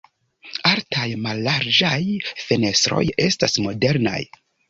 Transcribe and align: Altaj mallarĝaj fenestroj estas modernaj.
Altaj 0.69 1.03
mallarĝaj 1.25 1.99
fenestroj 2.47 3.05
estas 3.27 3.61
modernaj. 3.67 4.19